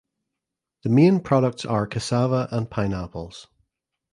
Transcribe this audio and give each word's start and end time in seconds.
The 0.81 0.89
main 0.89 1.19
products 1.19 1.63
are 1.63 1.85
cassava 1.85 2.47
and 2.49 2.67
pineapples. 2.71 3.45